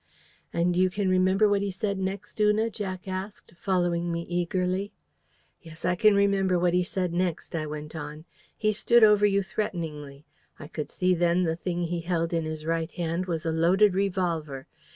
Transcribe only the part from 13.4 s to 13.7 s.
a